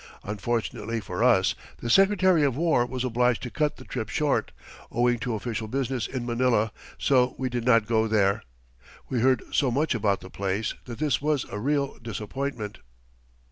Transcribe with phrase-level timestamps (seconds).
[0.23, 4.51] Unfortunately for us, the Secretary of War was obliged to cut the trip short,
[4.91, 8.41] owing to official business in Manila, so we did not go there.
[9.09, 12.79] We heard so much about the place that this was a real disappointment.